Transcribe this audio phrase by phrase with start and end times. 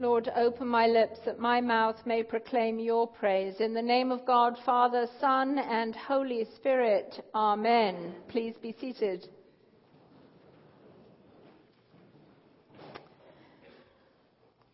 [0.00, 3.60] Lord, open my lips that my mouth may proclaim your praise.
[3.60, 7.22] In the name of God, Father, Son, and Holy Spirit.
[7.34, 8.14] Amen.
[8.28, 9.28] Please be seated.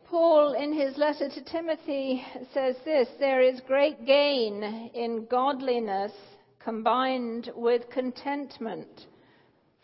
[0.09, 2.25] Paul, in his letter to Timothy,
[2.55, 4.63] says this There is great gain
[4.95, 6.13] in godliness
[6.61, 9.07] combined with contentment.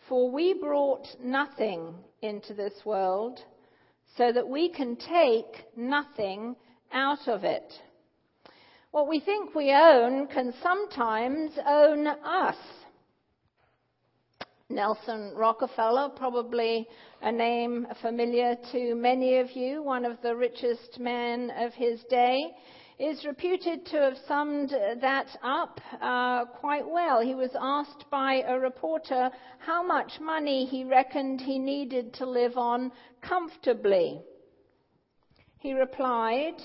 [0.07, 3.41] For we brought nothing into this world
[4.17, 6.55] so that we can take nothing
[6.91, 7.73] out of it.
[8.91, 12.57] What we think we own can sometimes own us.
[14.69, 16.87] Nelson Rockefeller, probably
[17.21, 22.51] a name familiar to many of you, one of the richest men of his day,
[23.03, 24.69] is reputed to have summed
[25.01, 27.19] that up uh, quite well.
[27.21, 29.29] He was asked by a reporter
[29.59, 34.21] how much money he reckoned he needed to live on comfortably.
[35.59, 36.55] He replied,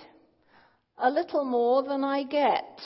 [0.99, 2.81] A little more than I get.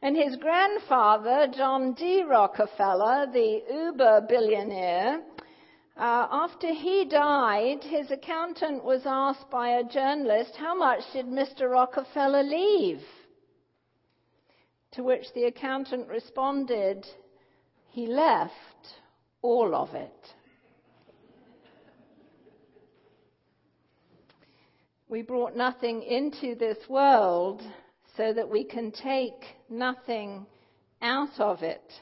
[0.00, 2.22] And his grandfather, John D.
[2.22, 5.20] Rockefeller, the uber billionaire,
[6.02, 11.70] uh, after he died, his accountant was asked by a journalist, How much did Mr.
[11.70, 13.00] Rockefeller leave?
[14.94, 17.06] To which the accountant responded,
[17.90, 18.96] He left
[19.42, 20.34] all of it.
[25.08, 27.62] We brought nothing into this world
[28.16, 30.46] so that we can take nothing
[31.00, 31.92] out of it.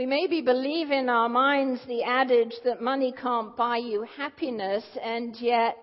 [0.00, 5.36] We maybe believe in our minds the adage that money can't buy you happiness, and
[5.36, 5.76] yet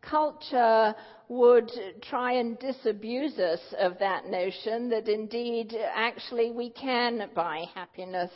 [0.00, 0.94] culture
[1.28, 1.72] would
[2.08, 8.30] try and disabuse us of that notion that indeed, actually, we can buy happiness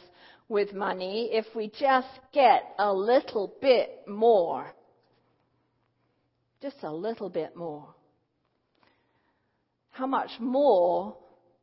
[0.49, 4.75] with money if we just get a little bit more.
[6.61, 7.95] Just a little bit more.
[9.91, 11.17] How much more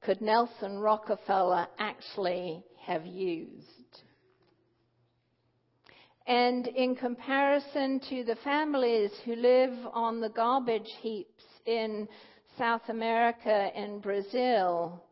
[0.05, 3.63] could Nelson Rockefeller actually have used?
[6.27, 12.07] And in comparison to the families who live on the garbage heaps in
[12.57, 15.03] South America and Brazil,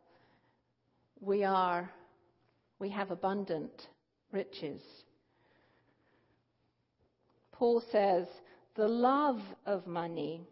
[1.20, 1.90] we are,
[2.78, 3.88] we have abundant
[4.30, 4.80] riches.
[7.52, 8.26] Paul says,
[8.76, 10.46] the love of money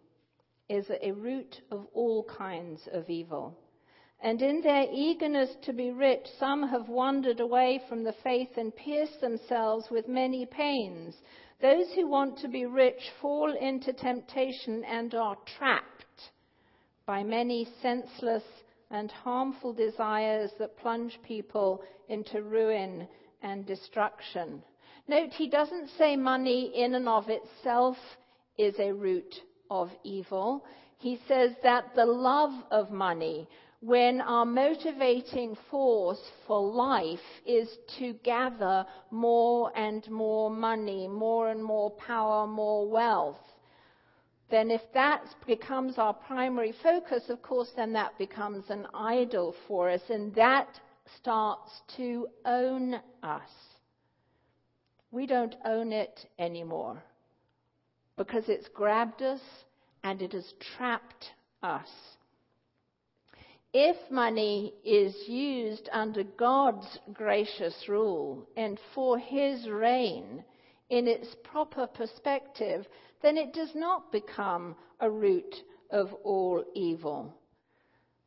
[0.68, 3.56] is a root of all kinds of evil.
[4.22, 8.74] And in their eagerness to be rich, some have wandered away from the faith and
[8.74, 11.16] pierced themselves with many pains.
[11.60, 16.30] Those who want to be rich fall into temptation and are trapped
[17.04, 18.44] by many senseless
[18.92, 23.08] and harmful desires that plunge people into ruin
[23.42, 24.62] and destruction.
[25.08, 27.96] Note, he doesn't say money in and of itself
[28.56, 29.34] is a root
[29.68, 30.64] of evil.
[30.98, 33.48] He says that the love of money,
[33.82, 41.62] when our motivating force for life is to gather more and more money, more and
[41.62, 43.40] more power, more wealth,
[44.52, 49.90] then if that becomes our primary focus, of course, then that becomes an idol for
[49.90, 50.68] us, and that
[51.18, 52.94] starts to own
[53.24, 53.50] us.
[55.10, 57.02] We don't own it anymore
[58.16, 59.40] because it's grabbed us
[60.04, 61.32] and it has trapped
[61.64, 61.88] us.
[63.74, 70.44] If money is used under God's gracious rule and for His reign
[70.90, 72.86] in its proper perspective,
[73.22, 75.54] then it does not become a root
[75.90, 77.34] of all evil.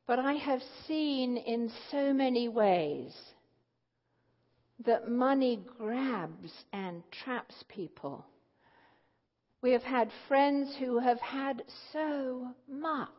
[0.07, 3.16] But I have seen in so many ways
[4.83, 8.25] that money grabs and traps people.
[9.62, 13.12] We have had friends who have had so much.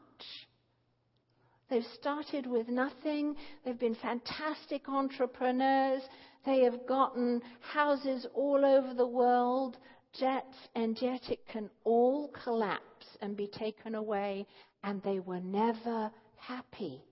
[1.69, 3.37] They've started with nothing.
[3.65, 6.03] They've been fantastic entrepreneurs.
[6.44, 9.76] They have gotten houses all over the world,
[10.12, 14.46] jets, and yet it can all collapse and be taken away,
[14.85, 17.02] and they were never happy.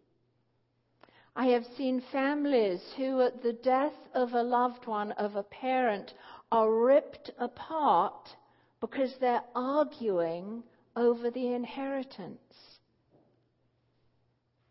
[1.36, 6.14] I have seen families who, at the death of a loved one, of a parent,
[6.52, 8.36] are ripped apart
[8.80, 10.62] because they're arguing
[10.94, 12.73] over the inheritance.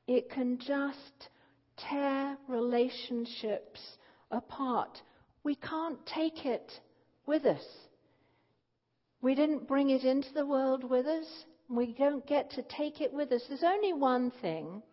[0.08, 1.30] It can just
[1.78, 3.80] tear relationships
[4.32, 5.02] apart.
[5.44, 6.72] We can't take it
[7.26, 7.64] with us.
[9.22, 11.46] We didn't bring it into the world with us.
[11.70, 13.44] We don't get to take it with us.
[13.48, 14.84] There's only one thing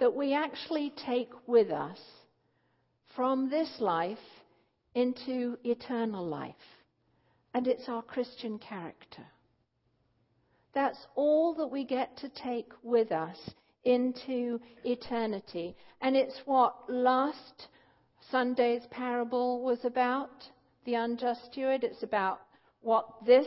[0.00, 1.98] that we actually take with us
[3.14, 4.18] from this life
[4.94, 6.54] into eternal life
[7.54, 9.24] and it's our Christian character.
[10.72, 13.38] That's all that we get to take with us
[13.84, 15.76] into eternity.
[16.00, 17.68] And it's what last
[18.30, 20.48] Sunday's parable was about,
[20.84, 21.84] the unjust steward.
[21.84, 22.40] It's about
[22.82, 23.46] what this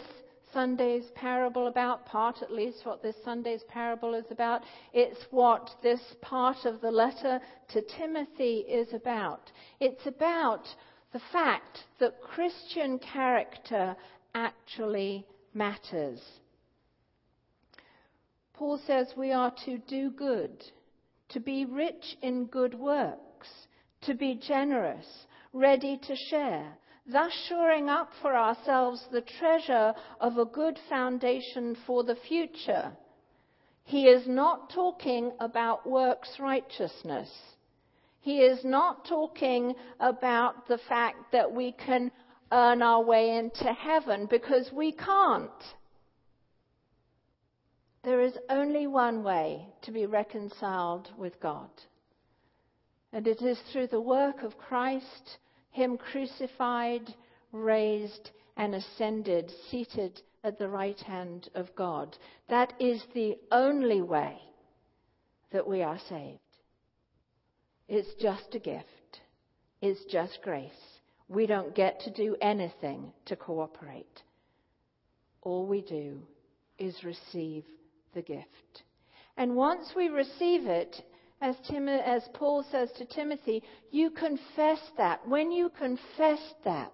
[0.54, 4.62] Sunday's parable about, part at least what this Sunday's parable is about.
[4.94, 9.52] It's what this part of the letter to Timothy is about.
[9.80, 10.68] It's about
[11.12, 13.96] the fact that Christian character
[14.36, 16.22] actually matters.
[18.54, 20.64] Paul says we are to do good,
[21.30, 23.68] to be rich in good works,
[24.02, 30.46] to be generous, ready to share, thus shoring up for ourselves the treasure of a
[30.46, 32.96] good foundation for the future.
[33.86, 37.30] He is not talking about works righteousness.
[38.22, 42.12] He is not talking about the fact that we can
[42.52, 45.52] earn our way into heaven because we can't.
[48.04, 51.70] There is only one way to be reconciled with God.
[53.14, 55.38] And it is through the work of Christ,
[55.72, 57.14] Him crucified,
[57.54, 62.18] raised, and ascended, seated at the right hand of God.
[62.50, 64.38] That is the only way
[65.52, 66.40] that we are saved.
[67.88, 69.22] It's just a gift.
[69.82, 70.72] It's just grace.
[71.30, 74.24] We don't get to do anything to cooperate.
[75.42, 76.20] All we do
[76.78, 77.64] is receive
[78.14, 78.84] the gift.
[79.38, 81.04] And once we receive it,
[81.42, 85.28] as, Tim, as Paul says to Timothy, you confess that.
[85.28, 86.94] When you confess that,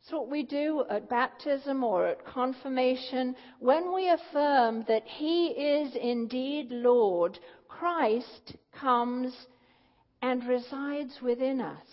[0.00, 3.36] it's what we do at baptism or at confirmation.
[3.60, 7.38] When we affirm that He is indeed Lord,
[7.68, 9.34] Christ comes
[10.22, 11.86] and resides within us.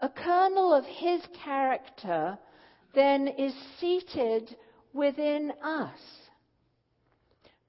[0.00, 2.38] A kernel of his character
[2.94, 4.56] then is seated
[4.92, 5.98] within us.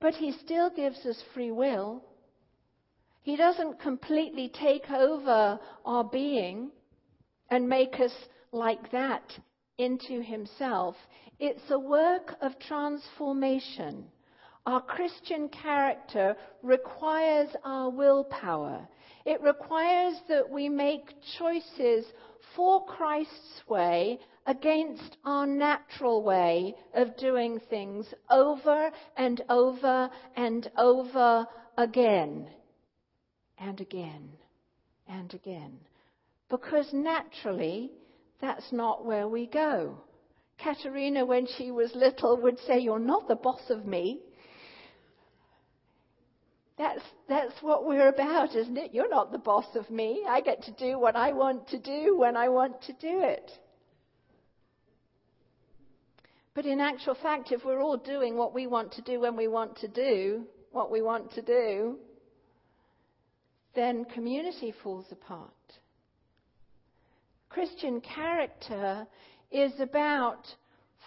[0.02, 2.04] But he still gives us free will.
[3.22, 6.72] He doesn't completely take over our being
[7.50, 8.14] and make us
[8.52, 9.24] like that
[9.78, 10.96] into himself.
[11.40, 14.06] It's a work of transformation.
[14.66, 18.88] Our Christian character requires our willpower.
[19.26, 22.06] It requires that we make choices
[22.56, 24.20] for Christ's way
[24.50, 31.46] against our natural way of doing things over and over and over
[31.78, 32.48] again
[33.60, 34.28] and again
[35.08, 35.78] and again.
[36.50, 37.92] Because naturally,
[38.42, 39.96] that's not where we go.
[40.58, 44.20] Katerina, when she was little, would say, You're not the boss of me.
[46.76, 48.96] That's, that's what we're about, isn't it?
[48.96, 50.24] You're not the boss of me.
[50.28, 53.52] I get to do what I want to do when I want to do it.
[56.60, 59.48] But in actual fact, if we're all doing what we want to do when we
[59.48, 61.96] want to do what we want to do,
[63.76, 65.54] then community falls apart.
[67.48, 69.08] Christian character
[69.50, 70.54] is about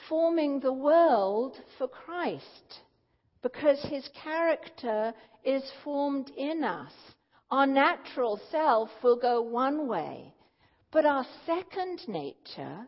[0.09, 2.81] forming the world for Christ
[3.43, 5.13] because his character
[5.45, 6.93] is formed in us.
[7.51, 10.33] Our natural self will go one way,
[10.91, 12.87] but our second nature,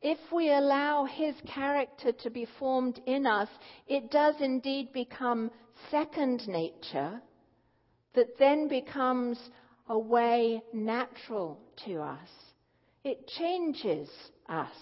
[0.00, 3.48] if we allow his character to be formed in us,
[3.86, 5.50] it does indeed become
[5.90, 7.20] second nature
[8.14, 9.38] that then becomes
[9.88, 12.28] a way natural to us.
[13.04, 14.08] It changes
[14.48, 14.74] us.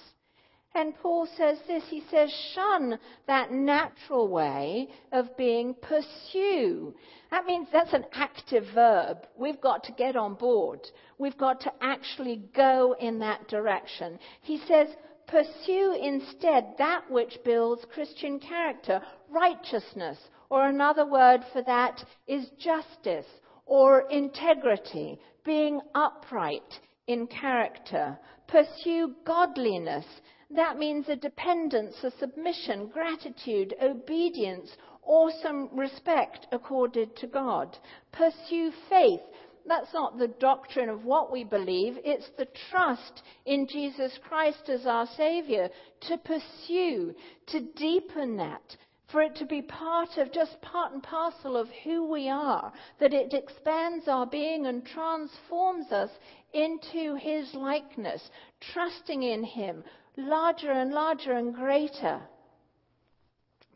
[0.77, 6.95] And Paul says this he says, shun that natural way of being, pursue.
[7.31, 9.27] That means that's an active verb.
[9.39, 10.81] We've got to get on board.
[11.17, 14.19] We've got to actually go in that direction.
[14.43, 14.89] He says,
[15.27, 20.19] pursue instead that which builds Christian character, righteousness,
[20.51, 23.27] or another word for that is justice
[23.65, 28.19] or integrity, being upright in character.
[28.47, 30.05] Pursue godliness
[30.51, 34.71] that means a dependence, a submission, gratitude, obedience,
[35.03, 37.77] awesome respect accorded to God.
[38.13, 39.21] Pursue faith.
[39.67, 44.87] That's not the doctrine of what we believe, it's the trust in Jesus Christ as
[44.87, 45.69] our Savior.
[46.03, 47.17] To pursue,
[47.49, 48.77] to deepen that,
[49.11, 53.13] for it to be part of, just part and parcel of who we are, that
[53.13, 56.11] it expands our being and transforms us
[56.53, 58.31] into His likeness,
[58.73, 59.83] trusting in Him,
[60.17, 62.21] larger and larger and greater.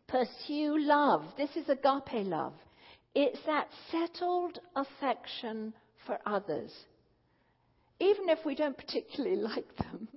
[0.07, 1.23] Pursue love.
[1.37, 2.53] This is agape love.
[3.13, 5.73] It's that settled affection
[6.05, 6.71] for others.
[7.99, 10.07] Even if we don't particularly like them,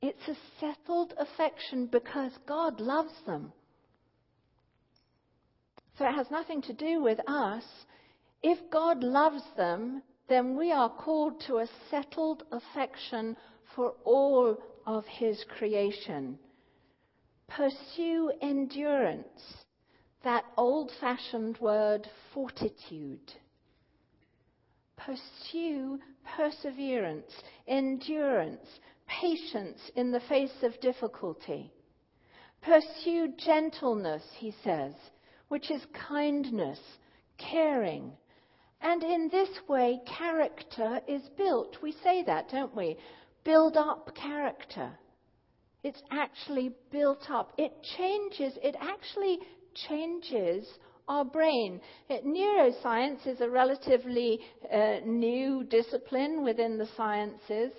[0.00, 3.52] it's a settled affection because God loves them.
[5.98, 7.64] So it has nothing to do with us.
[8.42, 13.36] If God loves them, then we are called to a settled affection
[13.74, 16.38] for all of His creation.
[17.48, 19.64] Pursue endurance,
[20.22, 23.32] that old fashioned word fortitude.
[24.96, 25.98] Pursue
[26.36, 27.32] perseverance,
[27.66, 31.72] endurance, patience in the face of difficulty.
[32.60, 34.92] Pursue gentleness, he says,
[35.48, 36.80] which is kindness,
[37.38, 38.12] caring.
[38.80, 41.76] And in this way, character is built.
[41.82, 42.96] We say that, don't we?
[43.44, 44.92] Build up character.
[45.82, 47.52] It's actually built up.
[47.56, 49.38] It changes, it actually
[49.88, 50.66] changes
[51.08, 51.80] our brain.
[52.08, 54.40] It, neuroscience is a relatively
[54.72, 57.72] uh, new discipline within the sciences,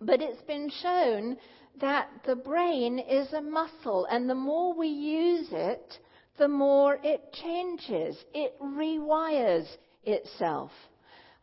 [0.00, 1.36] but it's been shown
[1.80, 5.98] that the brain is a muscle, and the more we use it,
[6.38, 9.66] the more it changes, it rewires
[10.04, 10.70] itself.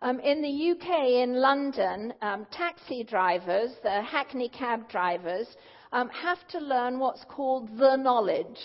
[0.01, 5.47] Um, in the UK, in London, um, taxi drivers, the hackney cab drivers,
[5.91, 8.59] um, have to learn what's called the knowledge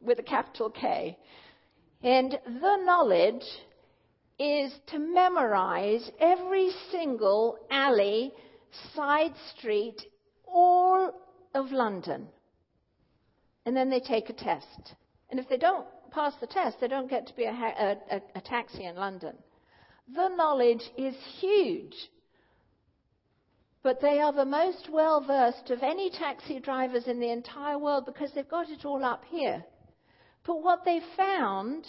[0.00, 1.18] with a capital K.
[2.02, 3.44] And the knowledge
[4.38, 8.32] is to memorize every single alley,
[8.94, 10.02] side street,
[10.46, 11.12] all
[11.54, 12.28] of London.
[13.64, 14.94] And then they take a test.
[15.30, 17.50] And if they don't pass the test, they don't get to be a,
[18.10, 19.36] a, a taxi in London.
[20.14, 21.94] The knowledge is huge.
[23.82, 28.06] But they are the most well versed of any taxi drivers in the entire world
[28.06, 29.64] because they've got it all up here.
[30.44, 31.86] But what they found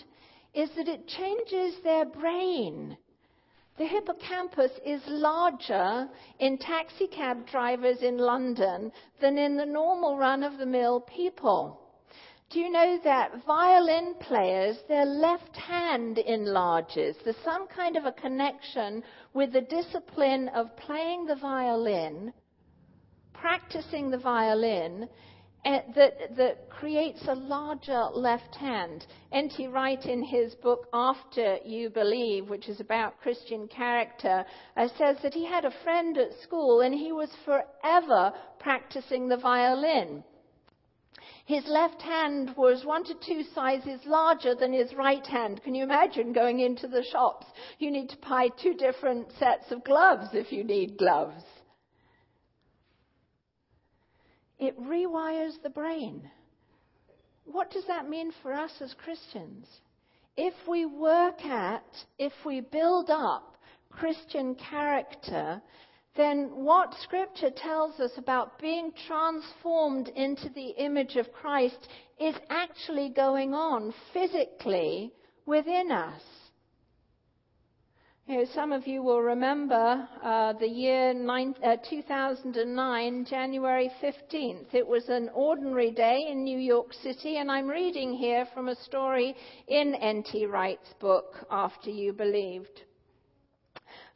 [0.53, 2.97] is that it changes their brain.
[3.77, 8.91] The hippocampus is larger in taxi cab drivers in London
[9.21, 11.86] than in the normal run of the mill people.
[12.49, 17.17] Do you know that violin players, their left hand enlarges?
[17.25, 22.31] There's some kind of a connection with the discipline of playing the violin,
[23.33, 25.09] practicing the violin,
[25.65, 29.05] eh, that, that creates a larger left hand.
[29.33, 29.67] N.T.
[29.67, 34.45] Wright, in his book After You Believe, which is about Christian character,
[34.77, 39.35] uh, says that he had a friend at school and he was forever practicing the
[39.35, 40.23] violin.
[41.45, 45.63] His left hand was one to two sizes larger than his right hand.
[45.63, 47.45] Can you imagine going into the shops?
[47.79, 51.43] You need to buy two different sets of gloves if you need gloves.
[54.59, 56.29] It rewires the brain.
[57.45, 59.67] What does that mean for us as Christians?
[60.35, 61.85] If we work at,
[62.19, 63.57] if we build up
[63.89, 65.61] Christian character,
[66.17, 71.87] then what Scripture tells us about being transformed into the image of Christ
[72.19, 75.13] is actually going on physically
[75.45, 76.21] within us.
[78.27, 84.73] You know, some of you will remember uh, the year nine, uh, 2009, January 15th.
[84.73, 88.75] It was an ordinary day in New York City, and I'm reading here from a
[88.83, 89.33] story
[89.69, 90.45] in N.T.
[90.47, 92.81] Wright's book, After You Believed.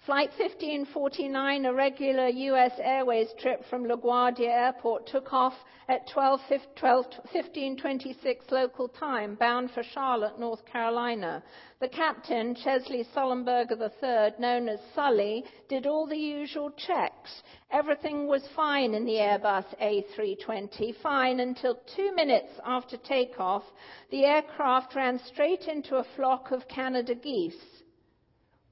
[0.07, 2.71] Flight 1549, a regular U.S.
[2.79, 5.53] Airways trip from LaGuardia Airport, took off
[5.87, 11.43] at 1526 local time, bound for Charlotte, North Carolina.
[11.79, 17.43] The captain, Chesley Sullenberger III, known as Sully, did all the usual checks.
[17.69, 23.65] Everything was fine in the Airbus A320, fine until two minutes after takeoff,
[24.09, 27.80] the aircraft ran straight into a flock of Canada geese.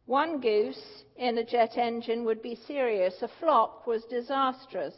[0.09, 3.21] One goose in a jet engine would be serious.
[3.21, 4.95] A flock was disastrous.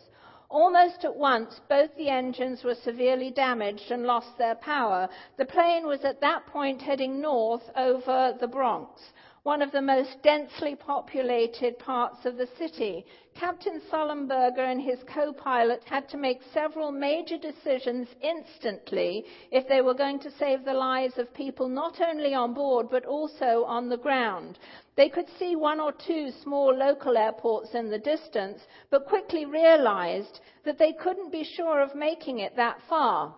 [0.50, 5.10] Almost at once, both the engines were severely damaged and lost their power.
[5.36, 9.12] The plane was at that point heading north over the Bronx
[9.44, 13.04] one of the most densely populated parts of the city.
[13.34, 19.96] Captain Sullenberger and his co-pilot had to make several major decisions instantly if they were
[19.96, 23.98] going to save the lives of people not only on board but also on the
[23.98, 24.60] ground.
[24.96, 28.60] They could see one or two small local airports in the distance,
[28.92, 33.34] but quickly realized that they couldn't be sure of making it that far.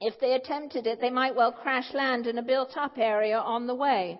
[0.00, 3.68] If they attempted it, they might well crash land in a built up area on
[3.68, 4.18] the way.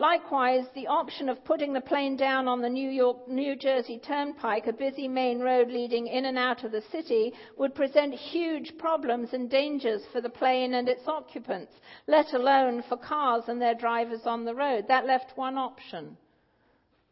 [0.00, 4.66] Likewise, the option of putting the plane down on the New York, New Jersey Turnpike,
[4.66, 9.34] a busy main road leading in and out of the city, would present huge problems
[9.34, 11.74] and dangers for the plane and its occupants,
[12.06, 14.86] let alone for cars and their drivers on the road.
[14.88, 16.16] That left one option,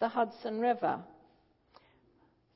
[0.01, 0.99] the Hudson River.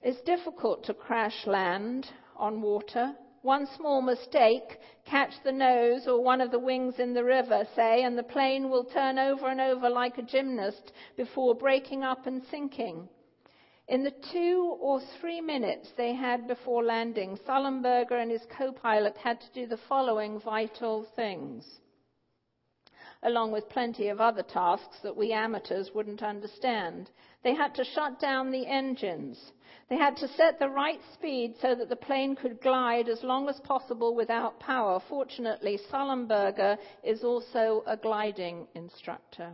[0.00, 2.08] It's difficult to crash land
[2.38, 3.12] on water.
[3.42, 8.04] One small mistake, catch the nose or one of the wings in the river, say,
[8.04, 12.40] and the plane will turn over and over like a gymnast before breaking up and
[12.40, 13.08] sinking.
[13.88, 19.16] In the two or three minutes they had before landing, Sullenberger and his co pilot
[19.16, 21.80] had to do the following vital things
[23.22, 27.10] along with plenty of other tasks that we amateurs wouldn't understand.
[27.42, 29.52] They had to shut down the engines.
[29.88, 33.48] They had to set the right speed so that the plane could glide as long
[33.48, 35.00] as possible without power.
[35.08, 39.52] Fortunately, Sullenberger is also a gliding instructor.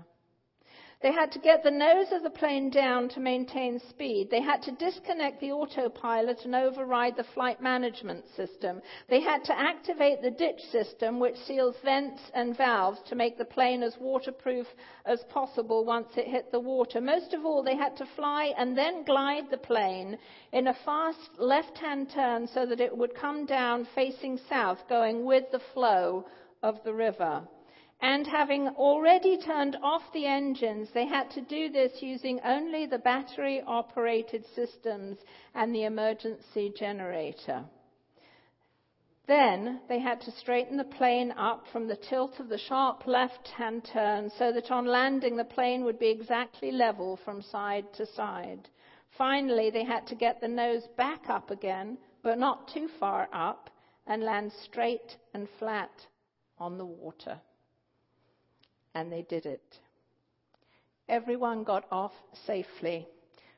[1.01, 4.31] They had to get the nose of the plane down to maintain speed.
[4.31, 8.83] They had to disconnect the autopilot and override the flight management system.
[9.07, 13.45] They had to activate the ditch system, which seals vents and valves to make the
[13.45, 14.67] plane as waterproof
[15.05, 17.01] as possible once it hit the water.
[17.01, 20.19] Most of all, they had to fly and then glide the plane
[20.51, 25.49] in a fast left-hand turn so that it would come down facing south, going with
[25.53, 26.27] the flow
[26.61, 27.47] of the river.
[28.01, 32.99] And having already turned off the engines, they had to do this using only the
[32.99, 35.19] battery operated systems
[35.55, 37.65] and the emergency generator.
[39.27, 43.49] Then they had to straighten the plane up from the tilt of the sharp left
[43.49, 48.07] hand turn so that on landing the plane would be exactly level from side to
[48.07, 48.69] side.
[49.11, 53.71] Finally, they had to get the nose back up again, but not too far up,
[54.07, 56.07] and land straight and flat
[56.59, 57.41] on the water
[58.99, 59.79] and they did it.
[61.09, 62.13] Everyone got off
[62.47, 63.07] safely,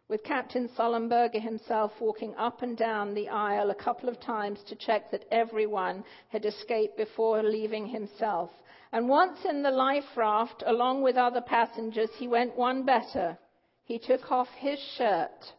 [0.08, 4.76] with Captain Sullenberger himself walking up and down the aisle a couple of times to
[4.76, 8.50] check that everyone had escaped before leaving himself.
[8.92, 13.38] And once in the life raft, along with other passengers, he went one better.
[13.84, 15.52] He took off his shirt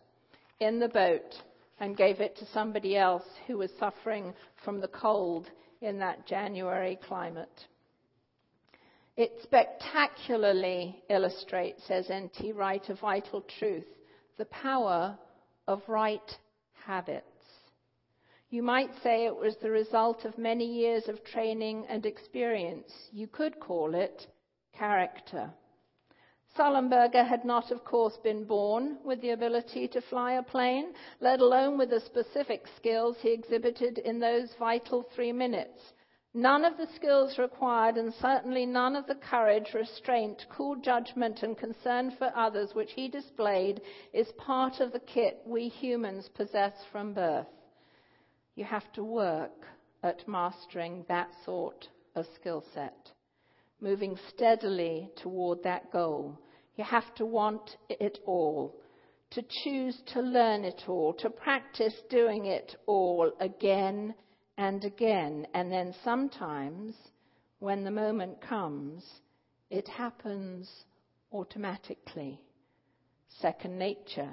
[0.59, 1.41] in the boat
[1.79, 4.33] and gave it to somebody else who was suffering
[4.63, 5.49] from the cold
[5.81, 7.65] in that January climate.
[9.17, 12.53] It spectacularly illustrates, says N.T.
[12.53, 13.87] Wright, a vital truth
[14.37, 15.17] the power
[15.67, 16.37] of right
[16.85, 17.25] habits.
[18.49, 22.91] You might say it was the result of many years of training and experience.
[23.11, 24.27] You could call it
[24.73, 25.51] character.
[26.57, 31.39] Sullenberger had not, of course, been born with the ability to fly a plane, let
[31.39, 35.93] alone with the specific skills he exhibited in those vital three minutes.
[36.33, 41.57] None of the skills required, and certainly none of the courage, restraint, cool judgment, and
[41.57, 43.81] concern for others which he displayed,
[44.13, 47.49] is part of the kit we humans possess from birth.
[48.55, 49.67] You have to work
[50.03, 53.11] at mastering that sort of skill set,
[53.81, 56.39] moving steadily toward that goal.
[56.77, 58.79] You have to want it all,
[59.31, 64.15] to choose to learn it all, to practice doing it all again
[64.61, 65.47] and again.
[65.55, 66.93] And then sometimes,
[67.57, 69.03] when the moment comes,
[69.71, 70.69] it happens
[71.33, 72.39] automatically,
[73.39, 74.29] second nature,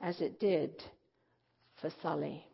[0.00, 0.70] as it did
[1.80, 2.46] for Sully.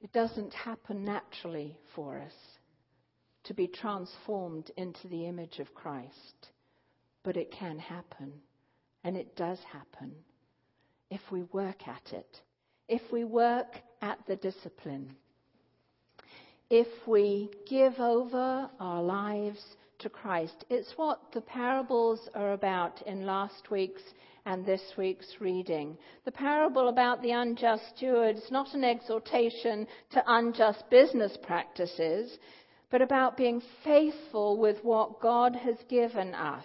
[0.00, 2.34] It doesn't happen naturally for us
[3.44, 6.50] to be transformed into the image of Christ,
[7.24, 8.32] but it can happen,
[9.02, 10.12] and it does happen
[11.10, 12.42] if we work at it
[12.88, 15.14] if we work at the discipline,
[16.70, 19.62] if we give over our lives
[20.00, 20.64] to Christ.
[20.70, 24.02] It's what the parables are about in last week's
[24.46, 25.98] and this week's reading.
[26.24, 32.38] The parable about the unjust steward is not an exhortation to unjust business practices,
[32.90, 36.64] but about being faithful with what God has given us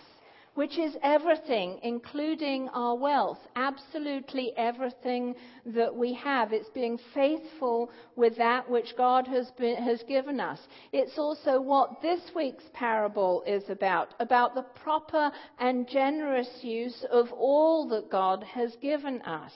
[0.55, 5.35] which is everything, including our wealth, absolutely everything
[5.65, 6.53] that we have.
[6.53, 10.59] It's being faithful with that which God has, been, has given us.
[10.91, 17.31] It's also what this week's parable is about, about the proper and generous use of
[17.31, 19.51] all that God has given us.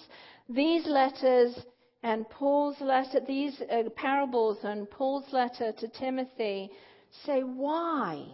[0.50, 1.60] These letters
[2.02, 6.72] and Paul's letter, these uh, parables and Paul's letter to Timothy
[7.26, 8.26] say, why?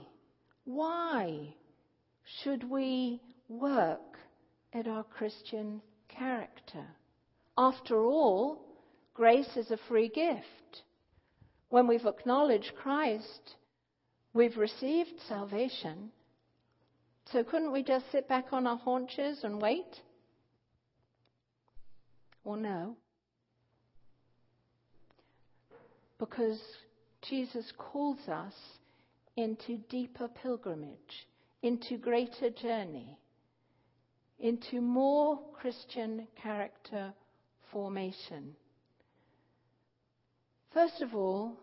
[0.65, 1.55] Why?
[2.23, 4.17] Should we work
[4.73, 6.85] at our Christian character?
[7.57, 8.61] After all,
[9.13, 10.83] grace is a free gift.
[11.69, 13.55] When we've acknowledged Christ,
[14.33, 16.11] we've received salvation.
[17.31, 20.01] So couldn't we just sit back on our haunches and wait?
[22.43, 22.97] Well, no.
[26.19, 26.61] Because
[27.21, 28.53] Jesus calls us
[29.35, 31.27] into deeper pilgrimage
[31.63, 33.17] into greater journey,
[34.37, 37.13] into more Christian character
[37.71, 38.53] formation.
[40.73, 41.57] First of all,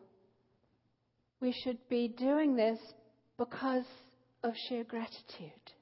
[1.41, 2.79] we should be doing this
[3.39, 3.85] because
[4.43, 5.73] of sheer gratitude.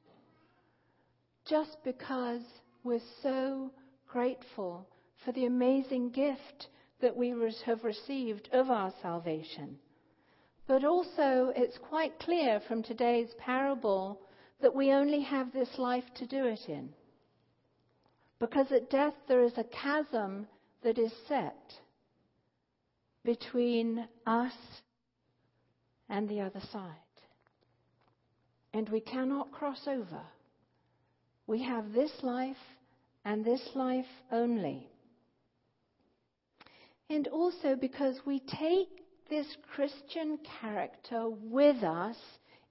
[1.48, 2.42] Just because
[2.82, 3.70] we're so
[4.08, 4.88] grateful
[5.24, 6.68] for the amazing gift
[7.00, 9.78] that we have received of our salvation.
[10.68, 14.20] But also, it's quite clear from today's parable
[14.60, 16.90] that we only have this life to do it in.
[18.38, 20.46] Because at death there is a chasm
[20.82, 21.72] that is set
[23.24, 24.52] between us
[26.10, 26.92] and the other side.
[28.74, 30.20] And we cannot cross over.
[31.46, 32.56] We have this life
[33.24, 34.86] and this life only.
[37.08, 42.16] And also because we take this Christian character with us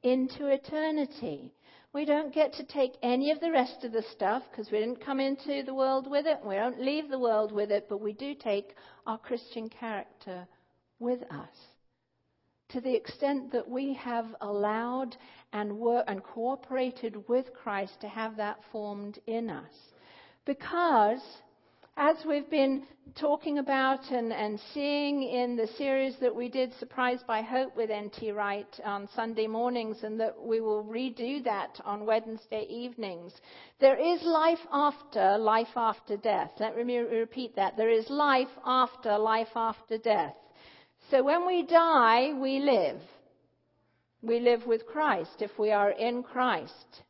[0.03, 1.53] into eternity.
[1.93, 5.03] We don't get to take any of the rest of the stuff because we didn't
[5.03, 6.39] come into the world with it.
[6.45, 10.47] We don't leave the world with it, but we do take our Christian character
[10.99, 11.49] with us.
[12.69, 15.15] To the extent that we have allowed
[15.53, 19.73] and, wor- and cooperated with Christ to have that formed in us.
[20.45, 21.21] Because
[21.97, 22.83] as we've been
[23.19, 27.89] talking about and, and, seeing in the series that we did, Surprised by Hope with
[27.89, 28.31] N.T.
[28.31, 33.33] Wright on Sunday mornings, and that we will redo that on Wednesday evenings,
[33.79, 36.51] there is life after life after death.
[36.59, 37.75] Let me repeat that.
[37.75, 40.35] There is life after life after death.
[41.09, 43.01] So when we die, we live.
[44.21, 47.01] We live with Christ if we are in Christ.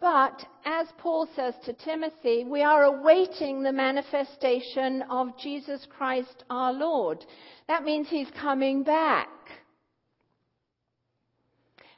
[0.00, 6.72] But as Paul says to Timothy, we are awaiting the manifestation of Jesus Christ our
[6.72, 7.26] Lord.
[7.68, 9.28] That means he's coming back.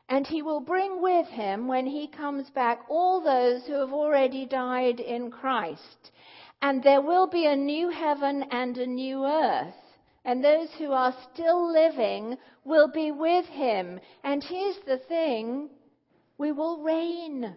[0.09, 4.47] And he will bring with him, when he comes back, all those who have already
[4.47, 6.11] died in Christ.
[6.61, 9.75] And there will be a new heaven and a new earth.
[10.25, 14.01] And those who are still living will be with him.
[14.25, 15.71] And here's the thing
[16.37, 17.55] we will reign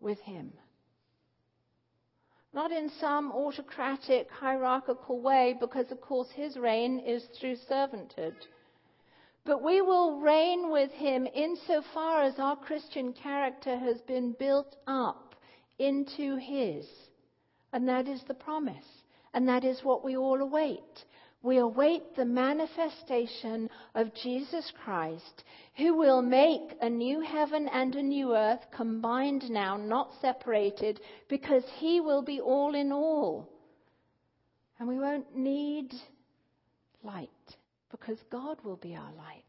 [0.00, 0.52] with him.
[2.52, 8.34] Not in some autocratic, hierarchical way, because of course his reign is through servanthood.
[9.44, 15.34] But we will reign with him insofar as our Christian character has been built up
[15.78, 16.86] into his.
[17.72, 19.04] And that is the promise.
[19.34, 21.04] And that is what we all await.
[21.42, 25.44] We await the manifestation of Jesus Christ,
[25.76, 31.62] who will make a new heaven and a new earth combined now, not separated, because
[31.76, 33.48] he will be all in all.
[34.78, 35.92] And we won't need
[37.04, 37.30] light,
[37.90, 39.44] because God will be our light.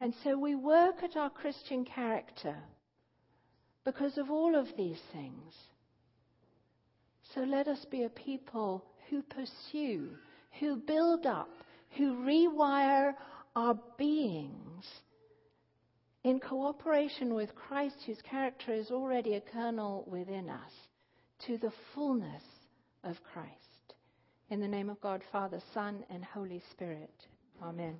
[0.00, 2.56] And so we work at our Christian character
[3.84, 5.54] because of all of these things.
[7.34, 10.10] So let us be a people who pursue,
[10.60, 11.50] who build up,
[11.96, 13.14] who rewire
[13.56, 14.84] our beings
[16.24, 20.72] in cooperation with Christ, whose character is already a kernel within us,
[21.46, 22.42] to the fullness
[23.04, 23.94] of Christ.
[24.50, 27.26] In the name of God, Father, Son, and Holy Spirit.
[27.62, 27.96] Amen.